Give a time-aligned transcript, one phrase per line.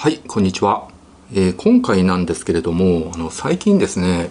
[0.00, 0.86] はい、こんにちは。
[1.34, 4.30] えー、今回なんですけれども、あの最近ですね、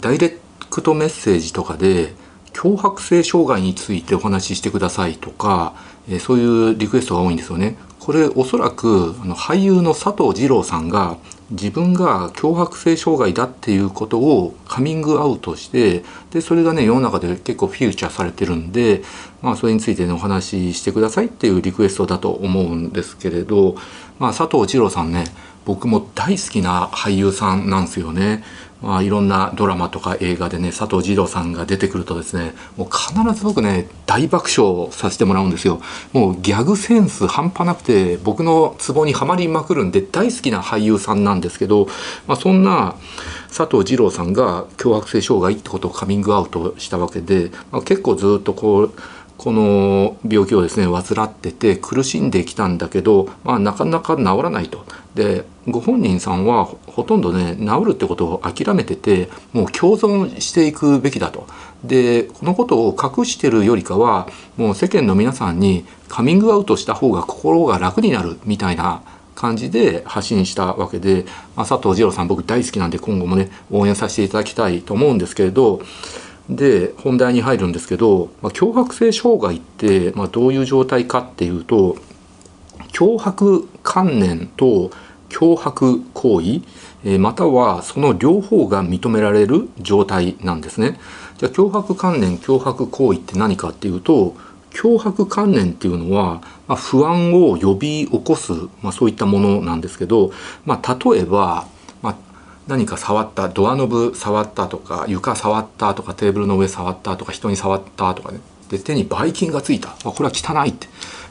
[0.00, 0.38] ダイレ
[0.70, 2.14] クトメッセージとかで
[2.54, 5.74] 強迫性障害についてお話ししてくださいとか、
[6.08, 7.76] えー、そういうリクエストが多いんですよね。
[8.00, 11.18] これおそらくあの俳優の佐藤二郎さんが
[11.50, 19.04] 自分が強迫性障害だっていうことをカミングアウトしてでそれがね世の中で結構フィーチャーされてるんで、
[19.40, 23.76] まあ、それについてねお話ししてくださいっていうリクエストだと思うんですけれど、
[24.22, 25.24] まあ、佐藤二郎さんね
[25.64, 28.44] 僕も大好きな俳優さんなんですよね。
[28.80, 35.80] まあ、いろんなドラマとか映画でね佐藤二郎さんが出てくるとですねもう必ず僕ね大爆笑させてもらうんですよ
[36.12, 41.86] もうギャグセンス半端なくて僕のツボにはまりまくるんで大好きな俳優さんなんですけど、
[42.26, 42.96] まあ、そんな
[43.56, 48.92] 佐藤二郎さんが強迫性障害ってことをカミングアウトしたわけで、まあ、結構ずっとこう
[49.42, 54.84] この病気をですね患ってて苦しんできたんだけど、まあ、なかなか治らないと。
[55.16, 61.48] でご本人さんはほとんどね治るってことを諦めててもう共存していくべきだと。
[61.82, 69.02] でこのことを隠してるよりかはもう世間の皆さんにカミングアウトした方が心が楽になるみたいな
[69.34, 71.24] 感じで発信したわけで、
[71.56, 75.80] まあ、佐藤二郎さん僕大好きなんで今後もね応援させていただきたいと思うんですけれど
[76.48, 81.96] で本題に入るんですけど、まあ、強迫性障害って、まあ、どういう状態かっていうと
[82.92, 84.90] 脅迫観念と
[85.28, 86.62] 脅迫行為
[87.04, 90.98] えまたはその両方が認められる状態なんですね。
[91.38, 94.36] じゃあ脅迫観念脅迫行為って何かっていうと
[94.70, 100.32] 脅迫観念っていうのは、まあ、不安を呼び起こす、まあ、そういったものなんですけど、
[100.64, 101.66] まあ、例えば
[102.72, 108.40] 何か触ったドアノブ触ったとか床触ったとかテーブルの上触ったとか人に触ったとかね。
[108.70, 109.90] で手にばい菌がついた。
[109.90, 110.88] あこれは汚いって。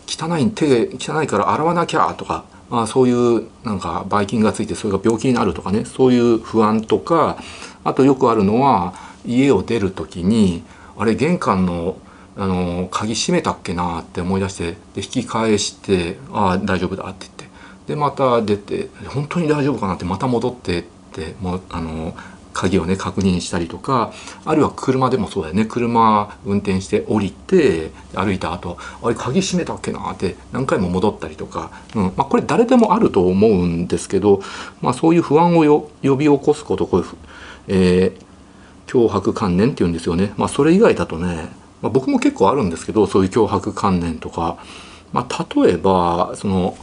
[0.08, 5.84] 汚い手汚いから洗わなきゃとか、まあ、そういうなんかばい菌がついてそれが病気になるとかね。
[5.84, 7.38] そういう不安とか
[7.84, 8.94] あとよくあるのは
[9.26, 10.64] 家を出る時に
[10.96, 11.98] あれ玄関の
[12.38, 17.42] あの鍵閉めたっけなって思い出してで引き返して「ああ大丈夫だ」って言って。
[17.88, 22.16] でまた出て「本当に大丈夫かな」ってまた戻ってってもうあの
[22.54, 24.14] 鍵をね確認したりとか
[24.46, 25.66] あるいは車でもそうだよね。
[25.66, 32.04] 車運転して降りて歩いた後あれ鍵閉めたっけなって何回も戻ったりとか、うん。
[32.16, 34.42] まあ、これ誰でもあると思うんですけど、
[34.82, 37.08] まあ、そういう不安を呼び起こすことこういう、
[37.68, 41.48] えー、脅迫観念っていうんですよね、まあ、それ以外だとね、
[41.82, 44.58] まあ、僕も結構あるんですけどそういう脅迫観念とか、
[45.14, 46.78] まあ、例えばその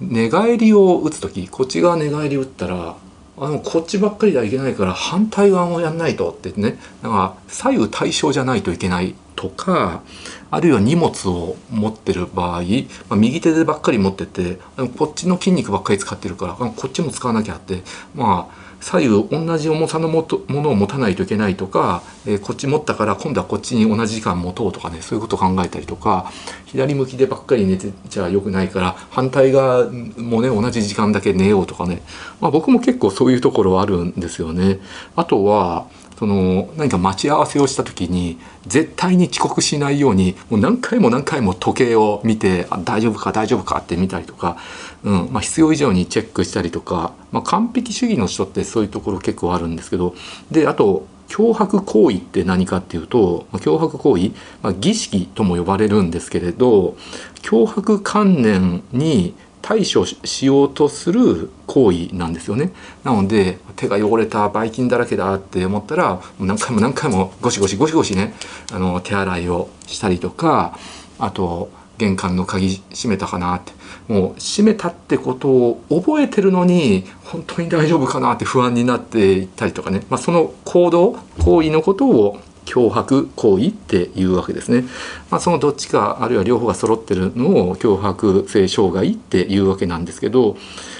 [0.00, 2.96] 寝返りを打つ時こっち側寝返り打ったら
[3.36, 6.78] あのこっちばっかりではいけないから反対側もやんないとってね。
[7.02, 10.02] だか左右対称じゃないといけないとか
[10.50, 12.64] あるいは荷物を持ってる場合、ま
[13.10, 14.58] あ、右手でばっかり持ってて
[14.96, 17.82] こっちの筋肉ばっかり使ってるからこっちも使わなきゃって
[18.14, 26.30] まあ左右同じ重さのもとものを持たないといけないとか、えー、こっち持ったから今度はこっちに同じ時間持とうとかねそういうことを考えたりとか
[26.66, 32.02] 左向きでばっかり寝てちゃよくないから反対側もね同じ時間だけ寝ようとかね、
[32.42, 34.80] まあ、僕も結構そういうところはあるんですよね。
[35.16, 35.86] あとは
[36.18, 44.56] その何か待ち合わせをした時に絶対に遅刻しないようにもう何回も何回も時計を見て大丈夫か大丈夫かって見たりとか、
[45.02, 50.14] うんまあ、必要以上にチェックしたりとか、まあ、完璧主義の人ってそういうところ結構あるんですけど
[50.50, 54.30] であと脅迫行為って何かっていうと脅迫行為、
[54.62, 56.96] まあ、儀式とも呼ばれるんですけれど
[57.42, 59.34] 脅迫観念に
[59.66, 62.70] 対処しようとする行為なんですよね。
[63.02, 68.34] なので手が汚れたばい菌だらけだって思ったら何回も何回もゴシゴシゴシゴシね
[68.70, 70.78] あの手洗いをしたりとか
[71.18, 73.72] あと玄関の鍵閉めたかなって
[74.06, 84.84] もう閉めたってことを覚えてるのに本当に大丈夫かなって不安になっていったりとかね、まあ、その行動行為のことを脅迫行為っていうわけですね。
[85.30, 90.56] まあ、そのどっちかあるいは両方が揃ってるのを脅迫性障害っていうわけなんですけど、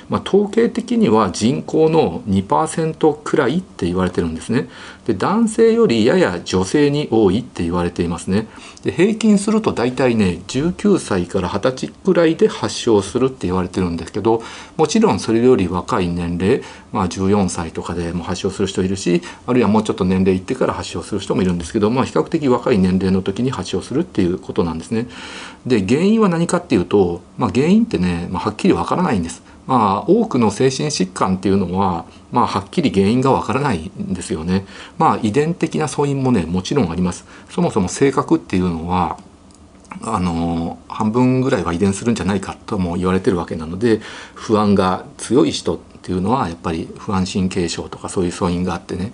[0.09, 4.69] まあ、統計的には人口の2%くらいって言われてるんですね。
[5.07, 8.47] で男性よりやや女性に多いって言われていますね。
[8.83, 14.43] で平均すると大体ね19歳から20歳くらいで発症するって言われてるんですけど
[14.77, 16.63] もちろんそれより若い年齢、
[16.93, 25.07] まあ、14歳とかでも発症する人いるしあるいはもうちょっと年齢いってから発症する人もいるんですけど、まあ、比較的若い年齢の時に発症するっていうことなんですね。
[25.67, 29.43] で原因は何かっていうと、まあ、原因ってね、まあ、はっきりわからないんです。
[29.67, 34.67] まあ、多くの精神疾患っていうのは、まあ、はっきり原因がわからないんですよね。
[34.99, 37.25] まあ、遺伝的な素因もねもちろんあります。
[37.49, 39.19] そもそも性格っていうのは
[40.03, 44.01] あの半分ぐらいは遺伝するんじゃないかとも言われてるわけなので
[44.35, 49.13] 不安が強い人っていうのはやっぱり不安神経症とかそういう素因があってね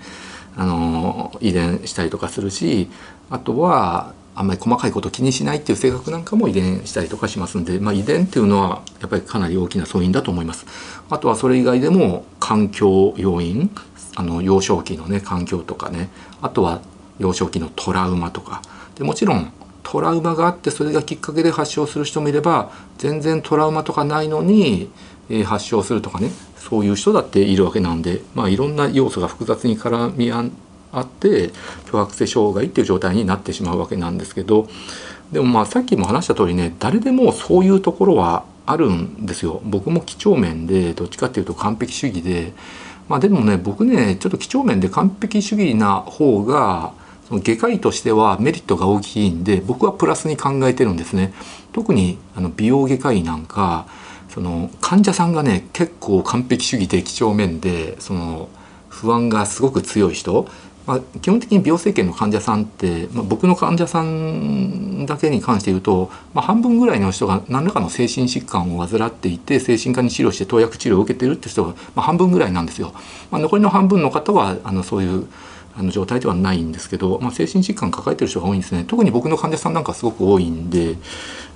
[0.57, 2.91] あの遺伝したりとかするし
[3.31, 10.65] あとはあんまり細かいこと気にしないっていう性格なんかも遺伝したりとかしますんで、まあ、遺伝っていうのはやっぱりかなり大きな素因だと思います。
[11.11, 13.71] あとはそれ以外でも環境要因
[14.17, 16.09] あの幼少期のね環境とかね。
[16.41, 16.81] あとは
[17.19, 18.63] 幼少期のトラウマとか。
[18.95, 19.53] でもちろん
[19.83, 24.91] トラウマがあってそれがきっかけで発症する人もいれば全然トラウマとかないのに、
[25.29, 26.31] え、発症するとかね。
[26.57, 31.51] そういう人だっているわけなんで、まあ、いろんな要素が複雑に絡み合ってあって
[31.91, 34.69] 強迫性障害っていう状態になってしまうわけなんですけど
[35.33, 39.61] でもまあさっきも話した通りね誰でもそういうところはあるんですよ。
[39.65, 42.53] 僕も几帳面でどっちかっていうと完璧主義で
[43.09, 46.93] まあでもね僕ねちょっと几帳面で完璧主義な方が
[47.29, 51.33] その外科医としてはメリットが大きいんで僕はプラスに考えてるんですね。
[51.73, 53.87] 特にあの美容外科医なんか
[54.29, 58.49] その患者さんがね結構完璧主義で几帳面でその
[58.89, 60.47] 不安がすごく強い人、
[60.87, 72.93] まあ、基本的に美容整形の患者さんって、まあ、僕の患者さんだけに関して言うと、まあ、半分ぐらいの人が何らかの精神疾患を患っていて精神科に治療して投薬治療を受けてるって人が、まあ、半分ぐらいなんですよ。
[73.31, 75.27] まあ、残りの半分の方はあのそういう
[75.81, 78.85] あの状態ではないんですけど、まあ、精神疾患抱えてる人が多いんですね。
[78.87, 80.97] 特に僕の患者さんなんかすごく多いんで。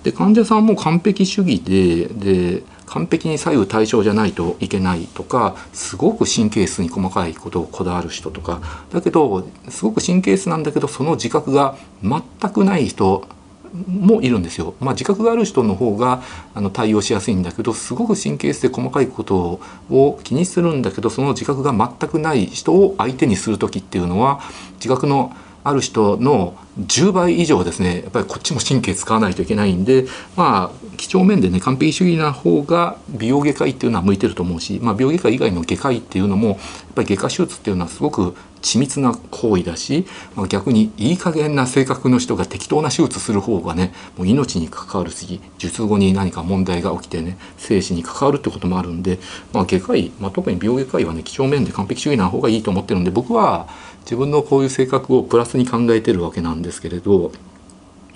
[0.03, 8.61] で患者さんも完璧主義でで完璧に左右対称じゃないといけないとかすごく神経質に細かいことをこだわる人とか。
[8.93, 13.27] だけどすごく神経質なんだけどその自覚が全くない人
[13.75, 14.75] もいるんですよ。
[14.81, 16.23] まあ、自覚がある人の方が
[16.55, 19.61] あの対応しやすいんだけどすごく神経質で細かいこと
[19.91, 24.41] を気にするんだけどその自覚が全くない人を相手にする時っていうのは
[24.77, 25.35] 自覚の
[25.65, 30.05] ある人の10倍以上ですねやっぱりこっちも神経使わないといけないんで
[30.37, 36.59] まあ几帳面でね完璧主義な方が美容外科医っていうのは向いてると思うし、まあ、美容外科以外の外科医っていうのもやっ
[36.95, 49.19] ぱり外科手術っていうのはすごく緻密な行為だし、まあ、逆にいい加減な性格の人が適当な手術する方がねもう命に関わるし術後に何か問題が起きてね生死に関わるってこともあるんで、
[49.53, 53.69] まあ、外科医、まあ、特に病外科医はね几帳面で完璧主義な方がいいと思ってるんで僕は
[54.01, 57.33] 自分のこういう性格をプラスに考えてるわけなんですけれど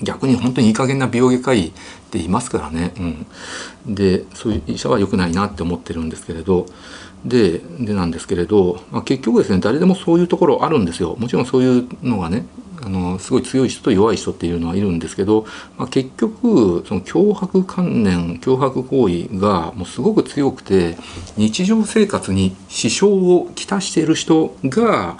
[0.02, 1.72] 逆に本当にいい加減な美容外科医っ
[2.10, 2.92] ていますからね、
[3.86, 6.66] うん、でそういう医者は良くないなって思ってるんですけれど。
[7.24, 11.16] ででなんですけれど、まあ、結局ですね誰でもそういうところあるんですよ。
[11.18, 12.46] もちろんそういうのがね
[12.80, 15.44] あのすごい強い人と弱い人っていうのはいるんですけど、
[15.76, 20.96] まあ、結局その脅迫観念脅迫行為がもうすごく強くて
[21.36, 25.18] 日常生活に支障をきたしている人が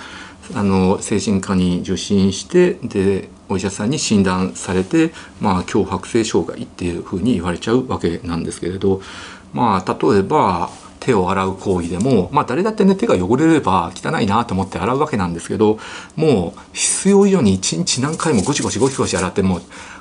[0.54, 9.00] あの精神科に受診してでお医者さんに診断されて、まあ、強迫性障害っていうふうに言われちゃうわけなんですけれど、
[9.52, 15.78] まあ、例えば手を洗う行為でも、まあ、誰だってね手が汚れれば汚いなと思って洗うわけなんですけど
[16.16, 19.60] もう必要以上に一日何回もゴシゴシゴシゴシ洗ってもう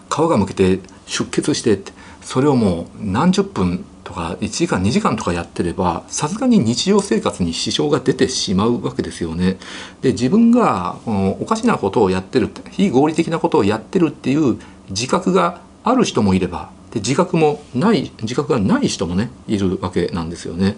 [0.09, 1.79] 皮がむけて出血して
[2.21, 3.85] それをもう何十分
[4.17, 9.57] とか1時間2時間とかやってればさすがに日常生活に支障が出てしまうわけですよね。
[10.01, 14.57] で自分がこのおかしなことをやってる非合理的なことをやってるっていう
[14.89, 20.77] 自覚がある人もいればで自覚もない自覚がない人もねいるわけなんですよね。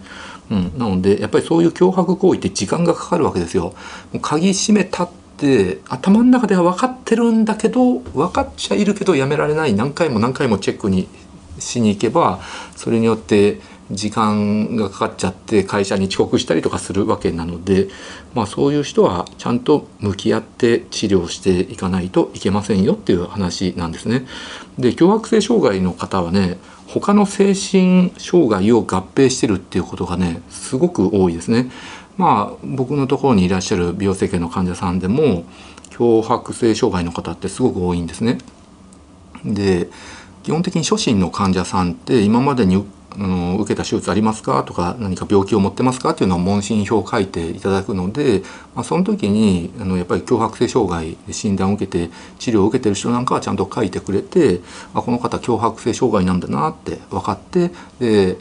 [0.52, 3.74] うん、なのでやっぱりそういう脅迫行為って時間がかかるわけですよ。
[4.22, 11.08] 鍵閉めたって頭の中では分かってるんだけど分かっちゃいるけどやめられない何回も何回もチェックに
[11.60, 12.40] しに行けば
[12.76, 13.60] それによって
[13.92, 17.88] 時間がかかっちゃって会社に遅刻したりとかするわけなので、
[18.36, 24.28] まあ、そういう人はちゃんと向き合って治療していかないといけませんよっていう話なんですね。
[24.78, 31.72] で強迫性障害の方はね他の精神障害を合併してるっていうことがねすごく多いですね。
[32.18, 35.46] まあ僕のところにいらっしゃる美容整形の患者さんでも
[35.90, 38.38] 強迫性障害の方ってすごく多いんですね。
[39.44, 39.90] で
[40.50, 44.64] 基本的に初診の患者さんって今までにあの受けた手術ありますか？
[44.64, 46.10] とか何か病気を持ってますか？
[46.10, 48.42] っていうのを問診票を書いていただくので、
[48.74, 54.62] まあ、その時にあのやっぱり強迫性障害で診断を受けて治療を受けてる人なんかはちゃんと書いてくれて
[54.96, 58.38] あこの方強迫性障害なんだなって分かってで、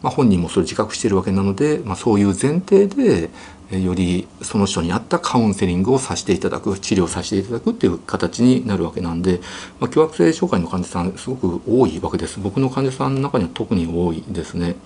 [0.00, 3.28] まあ、本人もそれ自覚してるわけなので、まあ、そういう前提で
[3.70, 9.40] よりその人に合ったカウンセリングをさせていただく治療させていただくっていう形になるわけなんで、
[9.78, 14.76] まあ、凶悪性障害の患者さんすごく多いわけです僕の患者さんの中には特に多いですね。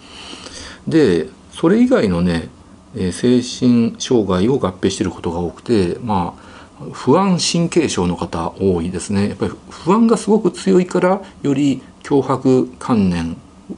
[0.86, 2.48] でそれ以外のね
[2.94, 6.54] 精神障害を合併していることが多くてまあ
[6.92, 13.36] 不安神経症の方多いですねやっぱり不安がすごく強いからより脅迫観念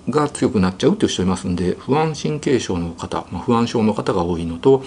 [0.08, 4.82] が強くなっちゃうという人いますんで不安神経症の方、まあ、不安症の方が多いのと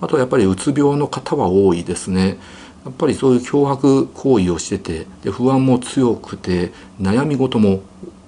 [0.00, 2.38] あとはやっぱりうつ病の方は多いですね。
[2.84, 7.80] やっぱりそういう脅迫行為をしててで不安も強くて悩み事も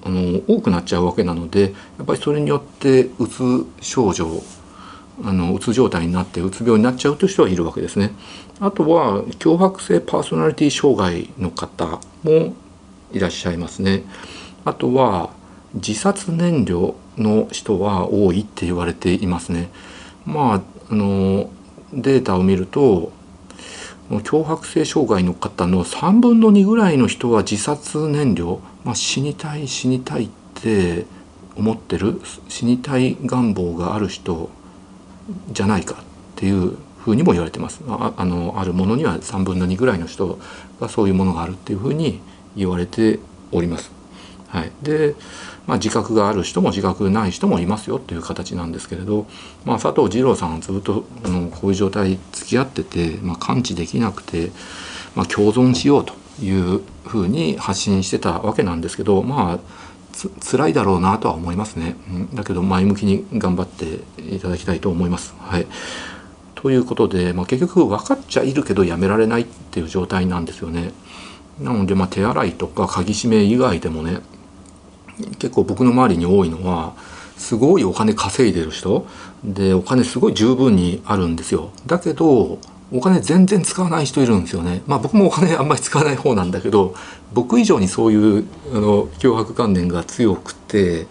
[0.05, 1.69] あの多くなっちゃうわけなのでや
[2.03, 4.43] っぱりそれによってうつ症状
[5.25, 8.13] あのうつ状態になってうつ病になっちゃうという人はいるわけですね。
[8.59, 12.55] あとは強迫性パーソナリティ障害の方も
[13.13, 14.03] いらっしゃいますね。
[14.65, 15.31] あとは
[15.75, 19.71] 自殺燃料の人は多いって言われていますね。
[20.25, 21.51] まああの
[21.93, 23.13] データを見ると
[24.25, 31.05] 強迫性障害の方の3分の2ぐらいの人は自殺燃料、まあ、死にたい死にたいって
[31.57, 34.49] 思ってる死にたい願望がある人
[35.53, 35.97] じゃないかっ
[36.37, 40.39] ていうふうにも言われてますああのあるものには3分の2ぐらいの人
[40.81, 42.21] がそういうものがあるっていうふうに
[42.57, 43.19] 言われて
[43.53, 43.98] おります。
[44.49, 45.15] はい、で、
[45.67, 49.27] まあ、自覚がある人も自覚ない人もいますよっていう形なんですけれど、
[49.65, 54.51] まあ、佐藤二郎さんはずっとあのこういう状態付き合ってて、まあ、感知できなくて、
[55.15, 59.59] まあ、共存しようというふうに発信してたわけなんですけどまあ
[60.13, 64.01] つ辛いだろうなとは思いますね、うん、だけど前向きに頑張って
[64.35, 65.35] いただきたいと思います。
[65.39, 65.67] はい
[66.61, 70.93] ということで、まあ、結局分かっちゃいるけどやめられないっていう状態なんですよね。
[71.61, 74.19] なので、まあ、手洗いとか鍵閉め以外でもね
[75.39, 76.95] 結構僕の周りに多いのは
[77.37, 79.07] すごいお金稼いでる人。
[79.45, 81.71] でお金すごい十分にあるんですよ。
[81.87, 82.59] だけど
[82.91, 84.83] お金全然使わない人いるんですよね。
[84.87, 86.95] まあ僕もお金あんまり使わない方なんだけど
[87.35, 91.07] 僕以上にそういうあの脅迫観念が強くて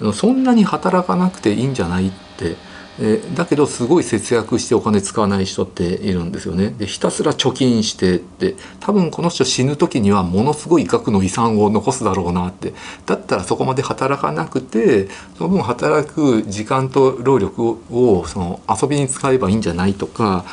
[0.00, 2.56] あのそんなに働かなくていいんじゃないって
[2.98, 6.70] えだけどすごい節約してお金使わない人っているんですよね。
[6.70, 12.74] でひたすら貯金してって多分この人死ぬ時にはものすごい額の遺産を残すだろうなって
[13.06, 20.44] だったらそこまで働かなくてその分働く時間と労力をその遊びに使えばいいんじゃないとか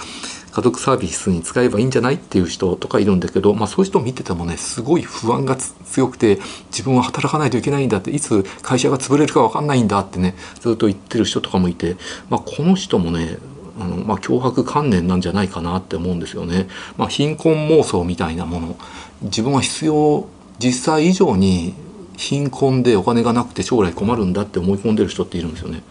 [0.57, 6.39] 家族サービスに使えばいいんじゃないっていう人とかいるんだけど、まあ、そういう人を見ててもねすごい不安がつ強くて
[6.69, 11.95] 自分は働かないといけないんだっていつ会社が潰れるか分かんないんだってねずっと言ってる人とかもいて、
[12.29, 13.37] まあ、この人もね
[13.79, 16.67] あのまあ、脅迫観念なんじゃないかなって思うんですよね。
[16.97, 18.75] まあ、貧困妄想みたいなもの
[19.21, 20.27] 自分は必要
[20.57, 21.75] 実際以上に
[22.15, 25.83] 貧困でお金がなくて将来困るんだって思い込んでる人っているんですよね。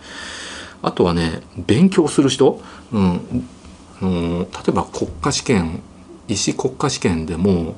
[0.82, 2.60] あとはね勉強する人、
[2.92, 3.46] うん、
[4.00, 5.80] の例えば国家試験
[6.28, 7.76] 医師国家試験でも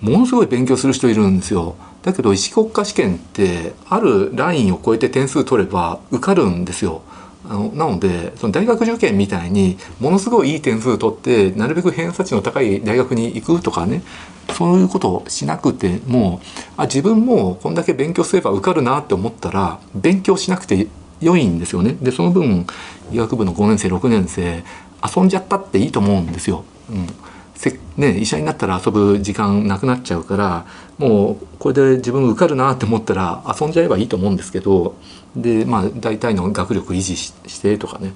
[0.00, 1.76] ものすごい勉強する人いるんですよ。
[2.02, 7.02] だけど医師国家試験ってあるラインを超えて点数取れば受かるんですよ。
[7.48, 14.02] あのなのでその大学受験みたいにものすごいいい点数取ってなるべく偏差値の高い大学に行くとかね
[14.54, 16.40] そういうことをしなくても
[16.76, 20.88] あ自分もこんだけ勉強すれば受かるなって思ったら勉強しなくて
[21.20, 21.96] 良いんですよね。
[22.00, 22.66] でその分
[23.12, 24.64] 医学部の5年生6年生
[25.16, 26.64] 遊んじゃったっていいと思うんですよ。
[26.90, 27.06] うん
[27.56, 30.66] せね、医者になったら遊ぶ時間なくなっちゃうから
[30.98, 34.94] もうこれで自分受かるなって思ったら遊んじゃえばいいと思うんですけど
[35.34, 38.12] でまあ大体の学力維持してとかね。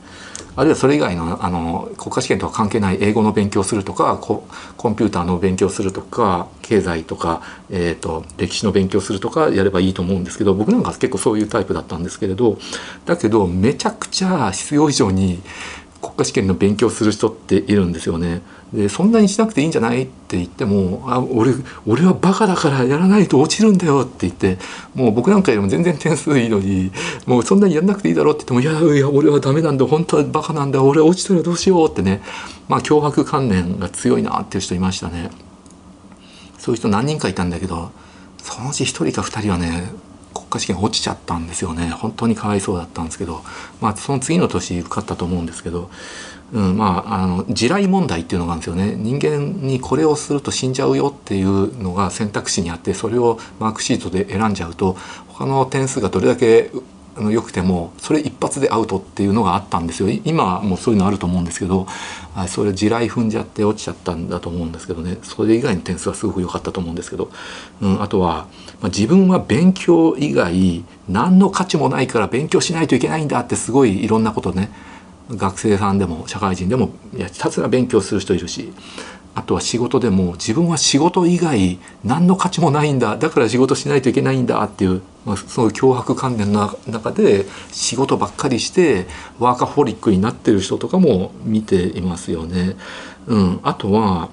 [0.57, 4.45] あるいはそれ以外のあの国家試験とは関係ない英語の勉強するとかコ
[4.91, 12.59] ンピューターの勉強するとか経済とか、えーと、歴史の勉強するとかやればいいと思うんですけど僕なんか結構そういうタイプだったんですけれど
[13.07, 15.41] だけどめちゃくちゃ必要以上に
[16.01, 18.43] 国家試験の勉強する人っているんですよね。
[18.73, 21.53] でそんなにしなくていいんじゃないって言っても「あ俺
[21.87, 24.59] 俺はバカだからやらないと落ちるんだよ」って言って
[24.95, 26.93] もう僕なんかよりも全然点数いいのに
[27.27, 32.23] もうそんなにやんなくていいだろうって言っても「いやいや俺はダメなんだ本当はバカなんだ俺落ちたらどうしよう」ってね
[32.69, 35.31] まあ脅迫観念が強いなっていう人いましたね。
[36.59, 37.91] そういう人何人かいたんだけど
[38.39, 39.91] そのうち1人か2人はね
[40.35, 41.91] 国家試験落ちちゃったんですよね。
[41.91, 43.43] 本当にかわいそうだったんですけど、
[43.81, 45.91] まあ、その次の年受かったと思うんですけど、
[46.53, 48.95] うん、まああの地雷問題っていうのがあるんですよね。
[48.97, 54.97] 人間にこれをすると死んじゃうよっていうのが選択肢にあってそれをマークシートで選んじゃうと
[55.29, 56.71] 他の点数がどれだけ
[57.17, 60.09] あのよくてもそれ一発でアウトっていうのがあったんですよ。
[60.25, 61.87] 今もそういうのあると思うんですけど。
[62.49, 65.19] それ地雷踏んじゃって落ちちゃったんだと思うんですけどね。
[65.23, 67.31] それ以外の点数はすごく良かったと思うんですけど、
[67.81, 68.47] うん、あとは、
[68.81, 74.71] まあ、自分は勉強以外何の価値もないから勉強しないといけないんだってすごいいろんなことね
[75.31, 78.73] 学生さんでも社会人でもいやひたすら勉強する人いるし
[79.35, 89.07] あとは仕事でも自分は仕事以外何の価値もないんだだから仕事しないといけないんだっていう、まあ、そういう脅迫観念の中で仕事ばっかりして
[89.39, 92.77] ワーカホリックになってる人とかも見ていますよね。
[93.29, 94.31] うん、あとは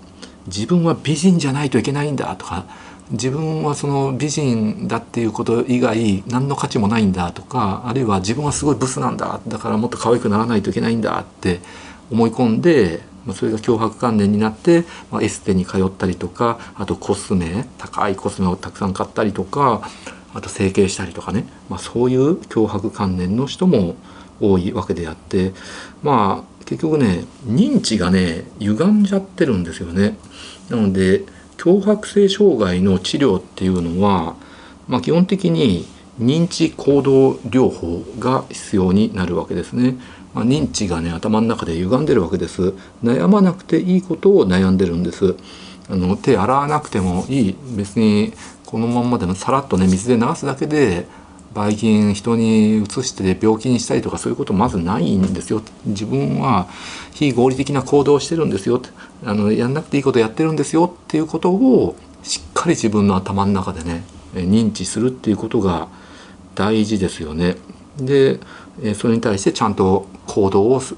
[0.47, 2.65] 自分は美人じゃないといけないんだとか
[3.11, 11.59] 自分はその美人だっていうこと以外何の価値もないんだとかあるいは自分はすごいブスなんだだからもっと可愛くならないといけないんだって
[12.11, 13.01] 思い込んで
[13.33, 19.89] それが脅迫観念になって、まあ、エステに通ったりとかあとコスメ高いコスメをたくさん買ったりとか
[20.33, 23.95] あと整形したりとかね、まあ、そういう脅迫観念の人も
[24.39, 25.53] 多いわけであって
[26.03, 30.17] まあ結局ね認知がね歪んじゃってるんですよね。
[30.69, 31.23] なので
[31.67, 34.37] 強迫性障害の治療っていうのは、
[34.87, 35.85] まあ、基本的に
[36.17, 39.95] 認知行動療法が必要になるわけですね。
[40.33, 42.73] まあ、認知がね頭の中で歪んでるわけです。
[43.03, 45.35] 悩まなくていいことを悩んでるんです。
[45.89, 48.31] あの手洗わなくてもいい別に
[48.65, 51.05] このまんまでもさらっとね水で流すだけで
[51.57, 55.61] ばい菌人にうつして病気にしたりとかそういうことまずないんですよ。
[55.85, 56.67] 自分は
[57.13, 58.81] 非合理的な行動をしてるんですよ。
[59.25, 60.85] あのやんなくていいことやってるんですよ。
[60.85, 64.03] っていうことをしっかり自分の頭の中でね
[64.35, 65.87] 認知するっていうことが
[66.53, 67.55] 大事ですよね。
[67.97, 68.39] で
[68.93, 70.95] それに対してちゃんと行動をす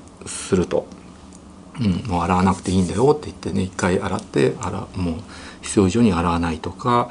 [0.56, 0.86] ると、
[1.80, 5.16] うん、もう洗わなくていいんだよって言ってね一回洗って洗もう
[5.62, 7.10] 必要以上に洗わないとか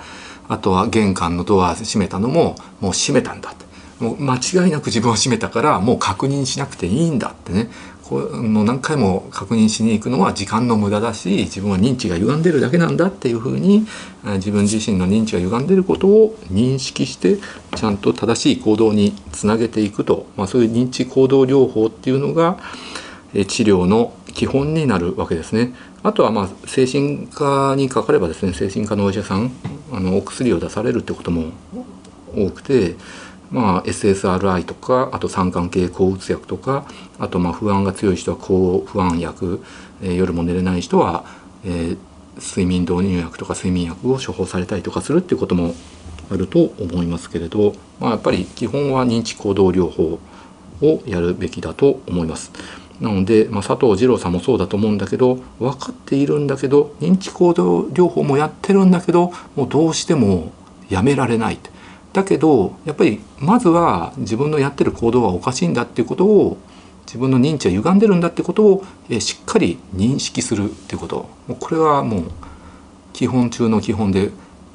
[0.49, 3.69] あとは玄関のドア閉めたのももう閉めたんだって。
[4.01, 7.69] もう間違いなく自分を閉めたからもう確認しなくていいんだってね。
[8.09, 13.87] この何回も確認しに行くのは時間の無駄だし自分は認知が歪んでるだけなんだっていうふうに
[14.37, 17.37] 自分自身の認知が歪んでることを認識して
[17.77, 22.59] ちゃんと正しい行動につなげていくと、まあ、そういう認知行動療法っていうのが
[23.35, 25.75] 治療の基本になるわけですね。
[26.03, 29.51] あとはまあ精神科にかかればですね精神科のお医者さん
[29.93, 31.53] あのお薬を出されるってことも
[32.37, 32.95] 多くて、
[33.51, 36.87] まあ、SSRI とかあと三環系抗うつ薬とか
[37.19, 39.63] あとまあ不安が強い人は抗不安薬、
[40.03, 41.25] えー、夜も寝れない人は、
[41.65, 41.99] えー、
[42.37, 45.75] 睡眠導入薬とか睡眠薬を処方されたりとかするっていうことも
[46.31, 50.21] あると思いますけれど、まあ、やっぱり基本は認知行動療法
[50.83, 52.53] をやるべきだと思います。
[53.01, 60.53] なので、まあ、佐藤二郎さんもそうだと思うんだけど分かっているんだけど認知行動療法もやってるんだけどもうどうしても
[60.89, 61.59] やめられない。
[62.13, 66.57] だけどやっぱりまずは自分のやってる行動はおかしいんだっていうことを
[67.07, 71.27] 自分の認知は歪んでるんだってことを、えしっかり認識するっていうこと
[71.59, 72.23] これはもう
[73.15, 74.31] 基本中の基本で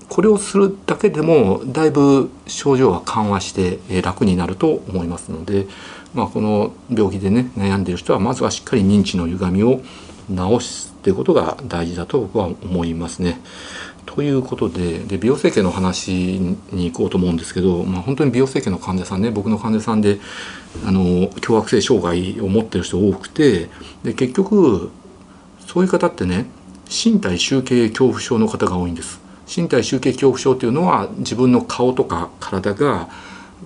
[0.09, 5.67] これをするだけでもだいぶ症状は緩和して楽になると思いますので
[6.13, 9.81] まあ、この病気でね悩んでいる人はまずはしっかり認知の歪みを
[10.29, 13.39] 治すっていうことが大事だと僕は思いますね。
[14.05, 20.19] ということでで美容整形の話に行こうと思うんですけど、まあ、本当に美容整形の患者さんね僕の患者さんで
[20.85, 23.69] あの強迫性障害を持ってる人多くて
[24.03, 24.91] で結局
[25.65, 26.45] そういう方ってね
[26.87, 29.19] 身体集計恐怖症の方が多いんです。
[29.45, 33.09] 身体集計恐怖症っていうのは自分の顔とか体が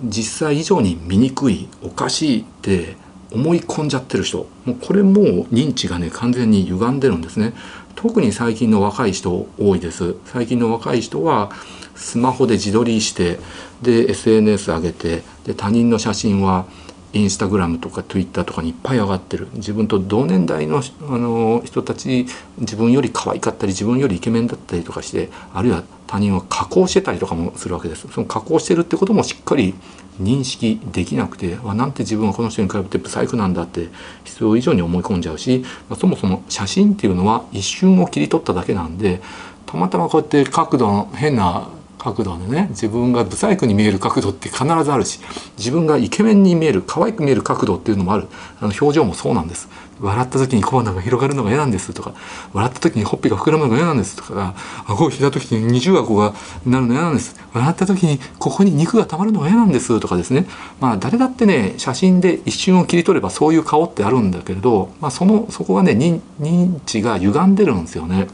[0.04, 2.96] 実際以上に醜いおかしいって
[3.30, 4.46] 思い込んじゃってる人。
[4.64, 7.52] もうこれも認知がね完全に歪んでるんですね。
[7.94, 10.14] 特に最近の若い人多いです。
[10.26, 11.50] 最近の若い人は
[11.94, 13.38] スマホで自撮りして
[13.82, 16.66] で SNS 上げてで他人の写真は
[17.12, 19.48] インスタグラムとかツイッターとかにいっぱい上がってる。
[19.54, 22.26] 自分と同年代のあの人たち
[22.58, 28.08] 自分より可愛かったり自分よりイケメンだったりとかしてあるいは他人を加工してたりとかもするわけです。
[28.10, 29.74] その加工してるってこともしっかり
[30.20, 33.88] 認識できなくてあなんて自分はこの人に比べて不細工なんだって
[34.24, 39.20] 必要以上に思い込んじゃうし、まあ、そもそも写真っていうのは一瞬を切り取っただけなんで
[39.66, 45.20] たまたまこうやって角度の変な角度でね自分がブサイクに見える角度って必ずあるし
[45.58, 48.28] 自分がイケメンに見える可愛く見える角度っていうのもある。
[48.60, 49.68] あの表情もそうなんです。
[50.00, 52.14] 笑った時に小鼻が広がるのが嫌なんですとか
[52.52, 54.54] 笑った時にほっぺが膨らむのが嫌なんですとか
[54.86, 56.34] 顎を引いた時に二重顎が
[56.64, 57.34] なるの嫌なんです。
[57.52, 60.46] 笑った時にここに肉がたまるのが嫌なんですとかですね。
[60.80, 68.28] まあ誰だってね写真で一瞬を切り取ればそういう顔ってあるんだけれど、まあ、そのそこがね認知が歪んでるんですよね。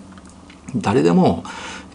[0.76, 1.44] 誰でも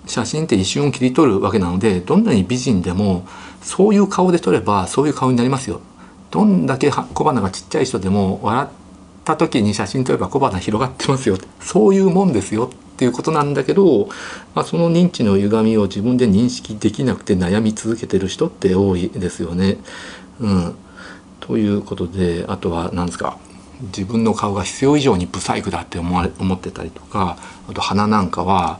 [0.10, 3.28] 写真って一瞬を切り取るわけなのでどんなに美人でも
[3.62, 5.82] そういう顔で撮ればそういう顔になりますよ。
[6.32, 8.68] どんだけ小鼻がちっちゃい人でも笑っ
[9.26, 14.08] た時に写真撮れば小鼻広がってますよそういうもんですよっていうことなんだけど、
[14.54, 19.78] まあ、その認知の歪みを自分で認識できなくて悩み続けてる人って多いですよね。
[20.40, 20.76] うん、
[21.40, 23.38] ということであとは何ですか
[23.82, 27.38] 自分の顔が必要以上にブサイクだって思われ思ってたりとか
[27.70, 28.80] あと鼻なんかは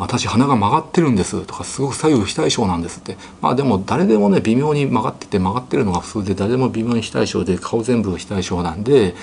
[0.00, 3.18] 私鼻が曲がってるんですとかすごく左右非対称なんですって。
[3.42, 9.14] まあでも誰でもね微妙に曲がってて曲がってるのが普通で誰でも微妙に非対称で顔全部非対称なんで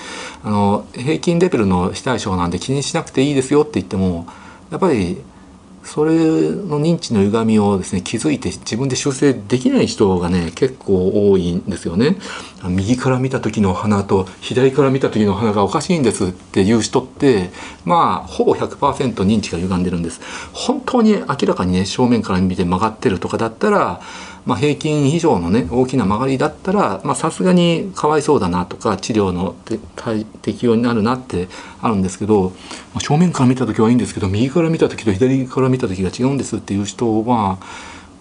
[0.44, 4.26] あの平均レベルの非対称なんで気にしなくていいですよって言っても
[4.70, 5.20] やっぱり
[5.88, 12.16] それの認知の歪みをですね気づいて自分で修正できない人がね結構多いんですよね。
[12.68, 17.50] 右から見た時の花と左から見た時の花がおかしいんですっていう人って
[17.86, 20.20] まあほぼ100%認知が歪んでるんです。
[20.52, 24.02] 本当に明らかにね正面から見て曲がってるとかだったら
[24.46, 29.54] まあ、平均以上のね大きな曲がりだったらさすがにかわいそうだなとか治療の
[30.42, 31.48] 適用になるなって
[31.82, 32.50] あるんですけど、
[32.94, 37.58] まあ、正面から見た時はいいんですけど右から見た時と左から見た時が違うんですっていう人は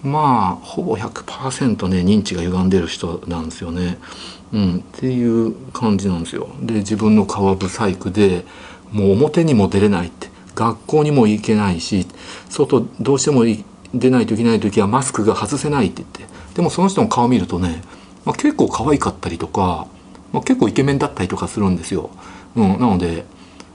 [0.03, 3.97] まあほぼ100%ね認知が歪んでる人なんですよね。
[4.53, 6.47] うん、っていう感じなんですよ。
[6.61, 8.45] で自分の顔は不細工で
[8.91, 12.07] もう表にも出れないって学校にも行けないし
[12.49, 13.43] 外どうしても
[13.93, 17.81] 出ないといけない時はマスクが外せないって言ってでもその人の顔見るとね、
[18.25, 19.87] まあ、結構可愛かったりとか、
[20.33, 22.09] まあ、結構イケメンだったりとかするんですよ。
[22.55, 23.25] うん、なので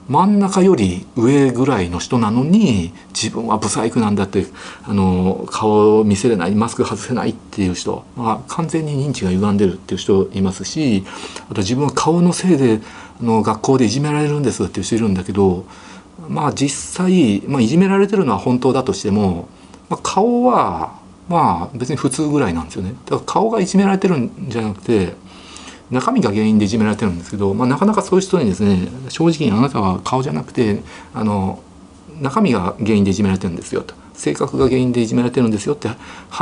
[0.09, 4.45] 真ん中より上ぐらいの人なのに自分はブサイクなんだって
[4.83, 11.05] あの顔を見せれないマスク外せないっていう人、まあ、完全に認知が歪んでるっていう人いますし
[11.49, 12.81] あと自分は顔のせいで
[13.21, 15.65] あの学校でいじめられるんですっていう人いるんだけど
[16.27, 19.47] まあ実際、まあ、いじめられてるのは本当だとしても
[19.93, 22.95] まあ、顔はまあ別に普通ぐらいなんですよね。
[23.05, 25.13] だから顔がいじめられてるんじゃなくて
[25.91, 30.81] 中身が原因でいじめられてるんですけど、まあ、なかなかそういう人にですね正直にあなたは顔じゃなくて
[31.13, 31.61] あの
[32.19, 33.93] 中身が原因でいじめられてるんですよと。
[34.15, 35.95] 性格が原因でいじめられてるんですよっては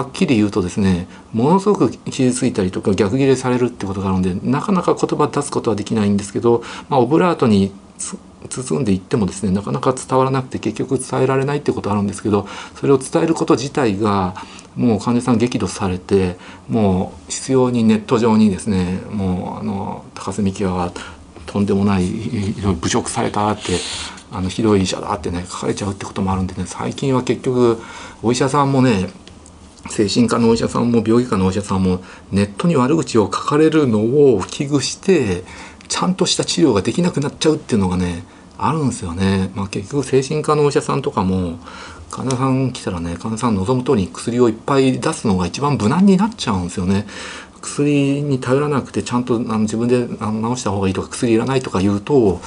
[0.04, 7.72] っきり言うとですねものすごく傷ついたりとか逆ギレされるってことがあるんでなかなか言葉出すことはできないんですけど、まあ、オブラートに
[8.50, 14.36] 包んでいってもですねなかなか伝わらなくて結局伝えられないってことあるんですけどそれを伝えること自体が
[14.76, 16.38] もう患者さん激怒されて
[16.70, 20.92] もう必要にネット上にですねもうあの高須幹は
[21.46, 23.74] とんでもない侮辱されたって
[24.32, 27.82] あのひどい医者だってね書かれちゃうってこともあるんでね最近は結局
[28.24, 29.10] お医者さんもね
[29.90, 32.02] 精神科のお医者さんも病院科のお医者さんも
[32.32, 35.44] ネットに悪口を書かれるのを危惧して
[35.92, 38.24] ちゃんとした治療ができなくなっちゃうっていうのがね
[38.58, 39.52] あるんですよね。
[39.56, 41.60] まあ、結局精神科のお医者さんとかも
[42.10, 47.06] 患者さん来たらね患者さん望む通りに薬をいっぱい出すのが一番無難になっちゃうんですよね。
[47.60, 52.40] 薬に頼らなくてちゃんとあの自分であの治した方がいいとか薬いらないとか言うと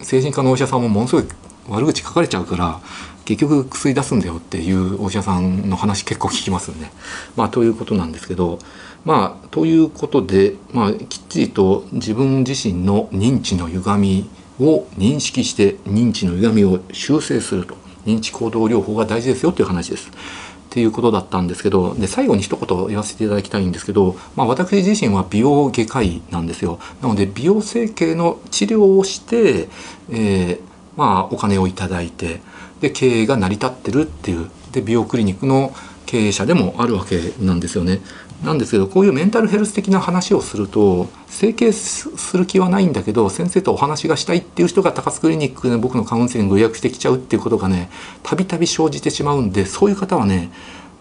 [0.00, 1.24] 精神科のお医者さんもものすごい
[1.68, 2.80] 悪口書かれちゃうから
[3.24, 6.90] 結局薬出すんだよっていうお医者さんの話結構聞きますよね。
[7.36, 8.58] まあということなんですけど
[9.04, 20.10] まあということで、まあ、きっちりと自分自身の認知の歪みを認識して認知の歪みを修正すると認知行動療法が大事ですよという話です。
[20.10, 29.68] っていうことだったんですけどで最後に一言言わせていただきたいんですけど、まあ、私自身は美容外科医なんですよなので美容整形の治療をして、
[30.10, 30.60] えー、
[30.96, 32.40] まあ、お金をいただいて
[32.80, 35.74] で経営が成り立ってるっていうで美容クリニックの
[36.06, 38.00] 経営者でもあるわけなんですよね。
[38.42, 47.90] なんですけどこういうメンタルヘルス的な話をすると整形する気はないんだけど先生とお話がしたいっていう人が高須クリニックで僕のカウンセリングを予約してきちゃうっていうことがね
[48.22, 50.50] たびたび生じてしまうんでそういう方はね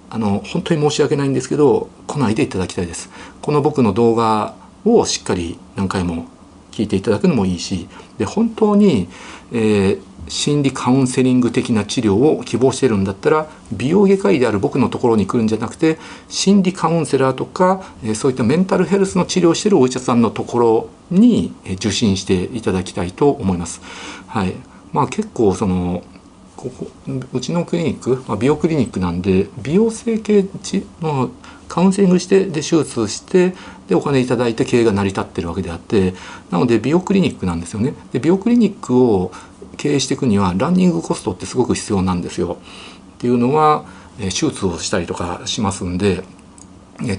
[0.10, 3.10] あの本当に申し訳ないんですけど来ないでいただきたいです。
[3.41, 6.25] この僕の動画をしっかり何回も
[6.71, 9.08] 聞いていただくのもいいしで本当に、
[9.52, 15.97] えー、心理カウンセリング的な治療を希望してるんだったら美容外科医である僕のところに来るんじゃなくて
[16.29, 17.83] 心理カウンセラーとか
[18.15, 23.81] そういったメンタルヘルスの治療をしてるお医者さんのところに受診していただきたいと思います。
[24.27, 24.53] はい、
[24.93, 26.03] まあ結構その
[26.55, 26.87] ここ
[27.33, 30.45] うちのクリニック、まあ、美容クリニックなんで美容整形
[31.01, 31.31] の
[31.69, 33.53] カウンセリングしてで手術して
[33.88, 36.13] でお金いただいて経営が成り立ってるわけであって
[36.51, 37.93] なので美容クリニックなんですよね。
[38.12, 39.32] で美容クリニックを
[39.77, 42.58] 経営していくにはランニングコストってすごく必要なんですよ。
[43.15, 43.86] っていうのは
[44.17, 46.23] 手術をしたりとかしますんで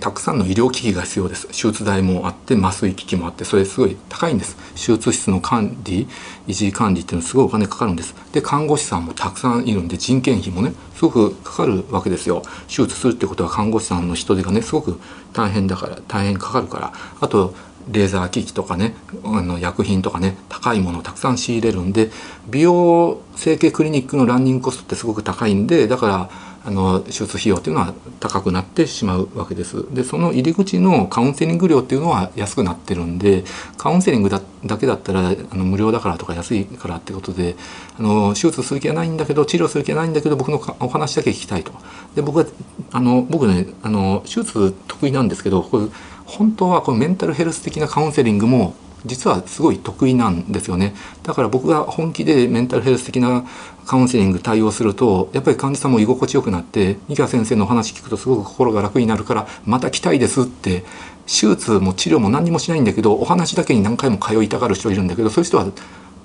[0.00, 1.46] たくさんの医療機器が必要です。
[1.48, 4.56] 手術台もあって麻酔機器もあってそれすごい高いんです。
[4.74, 6.06] 手術室の管理
[6.46, 8.14] 維持管理っていうのはすごいお金かかるんです。
[8.32, 12.42] で看護師さんもたくさんいるんで人件費もねすごくかかるわけですよ。
[12.68, 15.00] 手術するってことは看護師さんの人手がねすごく
[15.32, 16.92] 大変だから大変かかるから。
[17.20, 17.54] あと
[17.90, 22.10] レーザー機器とかねあの薬品とかね高いものをたくさん仕入れるんで
[22.48, 26.30] 美容整形クリニックのランニングコストってすごく高いんでだから
[26.62, 29.86] あの手術費用っていうのは高くなってしまうわけです。
[29.94, 33.44] でその入り口のカウンセリング料っていうのは安くなってるんで
[33.78, 37.56] カウンセリングだだけだったらあの無料だからとか安いからってことで
[37.98, 41.72] あの手術する気はないんだけど治療する気はないんだけど僕のお話だけ聞きたいと。
[42.14, 42.46] で僕は
[42.92, 45.86] あの僕ねあの手術得意なんですけどこれ
[46.26, 48.74] 本当はこのメンタルヘルス的なカウンセリングも
[49.06, 50.94] 実はすごい得意なんですよね。
[51.22, 53.44] だから僕が本気でメンタルヘルス的な
[53.86, 60.84] カウンセリング対応するとやっぱり患者さんも居心地よくなって三川先生のお話聞くとすごく心が楽になるからまた来たいですって
[61.26, 65.66] 手術も治療も何にもしないんだけどお話だけに何回も通いたがる人いるんだけどそういう人は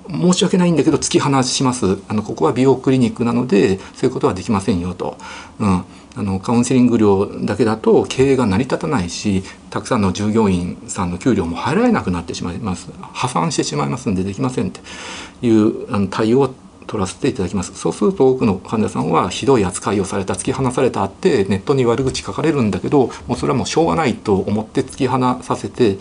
[0.08, 1.98] 申し訳ないんだけど突き放します。
[2.08, 5.16] あのここは美容クリニックなのでそういうことはできませんよと、
[5.58, 5.84] うん、
[6.16, 12.90] あのカウンセリング料だけだと経営が成り立たないしたくさんの従業員さんの給料も払えなくなってしまいます。
[13.12, 14.80] 破産してしまいますんでできませんって
[15.42, 16.54] いうあの対応を
[16.86, 17.74] 取らせていただきます。
[17.74, 25.98] そうすると多くの患者さんはひどい扱いをされた突き放されたってネットに悪口書かれるんだけどもうそれはもうしょうがないと思って突き放させて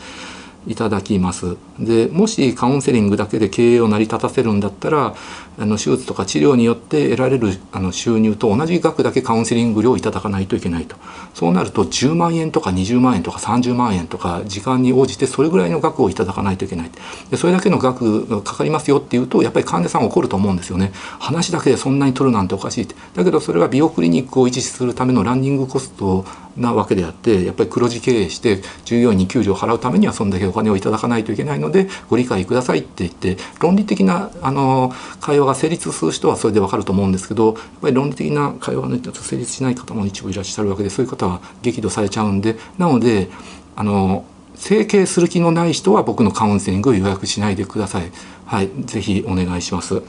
[0.67, 1.57] いただきます。
[1.79, 5.15] でもしカウンセリングだけで経営を成り立たせるんだったら
[5.57, 10.95] あの手術とか治療によって得られるあの収入と同じ額だけカウンセリング料をいただかないといけないと。
[11.33, 16.91] そうなると10万円とか20万円とか30万円とか時間に応じてそれぐらいの額をいただかないといけない。
[17.29, 20.91] でそれだけの額がかかりますよっていうとやっぱり患者さん怒ると思うんですよね。
[21.19, 22.95] 話だけでそんなに取るなんておかしいって。
[23.15, 26.25] だけどそれは美容クリニックを維持するためのランニングコスト
[26.57, 43.29] なわけであってやっぱり黒字経営して従業員に給料を払うためにはそんだけお金をいただかないといけないのでご理解くださいって言って論理的なあの会話が成立する人はそれでわかると思うんですけどやっぱり論理的な会話が、成立しない方も一部いらっしゃるわけでそういう方は激怒されちゃうんでなので
[43.75, 48.11] あの整形する気のない人は僕のカウンセリングを予約しないでください。
[48.45, 50.01] はい、ぜひお願いします。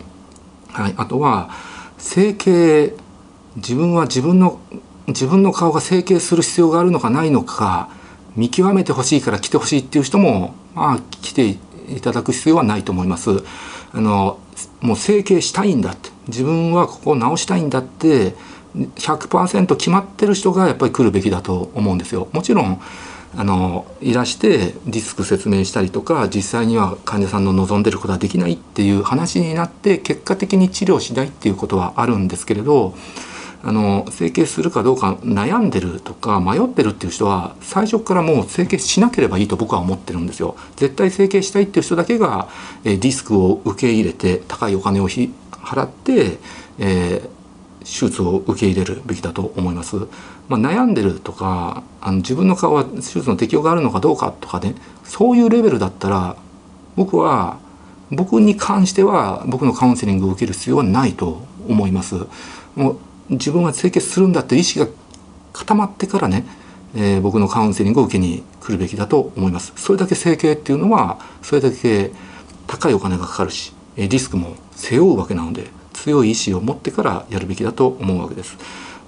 [0.68, 1.50] はい、あとは
[1.98, 2.94] 整形
[3.56, 4.60] 自分は自分の
[5.08, 7.88] 自分の顔が整形する必要があるのかないのか
[8.34, 11.56] 見極めてほしいから来てほしいっていう人もまあ来てい
[12.02, 13.42] ただく必要はないと思います。
[13.92, 14.38] あの
[14.86, 18.34] もう整形したいんだって自分はここを直したいんだって
[18.76, 22.28] 100%決まってる人がやっぱり来るべきだと思うんですよ。
[22.32, 22.80] もちろん
[23.38, 32.94] あのいらしてリスク説明したりとか実際には患者さんの望んでることはできないっていう話になって結果的に治療しないっていうことはあるんですけれど
[33.68, 40.54] あの整形するかどうか悩んでるとか迷ってるっていう人は最初からもう整形しなければいいと僕は思ってるんですよ。
[40.76, 42.48] 絶対整形したいっていう人だけが、
[42.84, 46.38] えリスクを受け入れて高いお金を払って、
[46.78, 47.28] えー、
[47.80, 49.96] 手術を受け入れるべきだと思います。
[50.48, 56.36] まあ、悩んでるとかあの自分の顔は手術の適用があるのかどうかとかねそういうレベルだったら
[56.94, 57.58] 僕は
[58.12, 62.14] 僕に関しては僕のカウンセリングを受ける必要はないと思います。
[62.76, 62.98] もう
[63.30, 64.86] 自分は整形するんだという意識が
[65.52, 66.44] 固まってからね、
[66.94, 69.72] えー、僕のカウンセリングを受けに来るべきだと思います。
[69.76, 72.12] それだけ整形っていうのはそれだけ
[72.66, 78.56] 高いお金がかかるしリスクも背負うわけなので強い意志を持ってからやるべきだと思うわけです。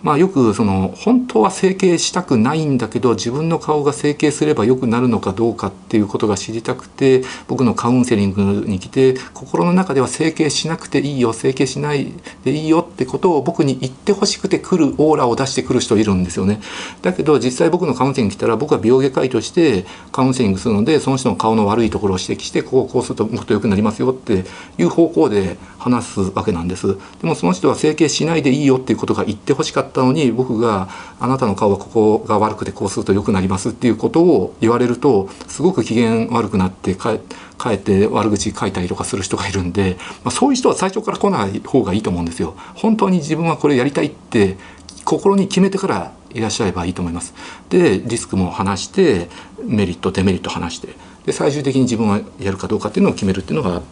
[0.02, 12.12] まあ、よくその本当は整形したくないんだけど自分の顔が整形すれば良くなるのかどうかっていうことが知りたくて僕のカウンセリングに来て心の中では整形しなくていいよ整形しない
[12.44, 16.61] でいいよってことを僕に言ってほしくて来るオーラを出してくる人いるんですよね。
[17.02, 24.44] だけど実際僕のカウンセリング来たら僕は美容外科医としてカウンセリングするのでその人の顔の悪いところを指摘してこうこうするともっと良くなりますよって
[24.78, 26.96] いう方向で話すわけなんです。
[27.20, 30.88] でもその人は整形しないでいいよっていうことが言ってほしかったったのに僕が
[31.20, 42.55] 「あなたの顔はここが悪くてこうすると良くなります」っていうことを言われるとすごく機嫌悪くなってかえって悪口書いたりとかする人がいるんで、まあ、そういう人は最初から来ない方がいいと思うんですよ。
[42.74, 44.57] 本当に自分はこれやりたいって
[45.05, 47.35] 心に決めてからいらっしゃればいいと思います。
[47.68, 49.29] でリスクも話して
[49.64, 50.88] メリットデメリット話して
[51.27, 53.83] で最終的に自分はやるかどうかっていうのを決めるっていうのが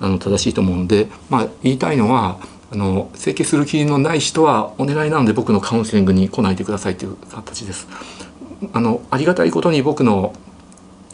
[0.00, 2.38] あの正しいと思うんで、まあ、言いたいのは
[2.74, 7.86] あの整形する気のない人はお願いなので僕のカウンセリングに来ないでくださいという形です。
[8.72, 10.34] あのありがたいことに僕の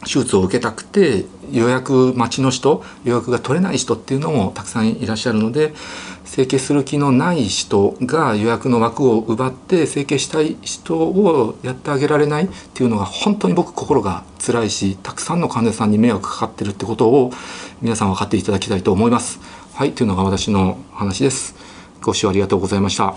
[0.03, 5.73] 手術を受けたくて予約待ちの人予約が取れない人っていうのもたくさんいらっしゃるので
[6.25, 17.31] 整形する気のない人が予約の枠を奪って整形したい人をやってあげられないっていうのが本当に僕心が辛いしたくさんの患者さんに迷惑かかってるってことを
[17.81, 19.60] 皆さん分かっていただきたいと思います。
[19.81, 21.55] はい、というのが私の話です。
[22.03, 23.15] ご視聴ありがとうございました。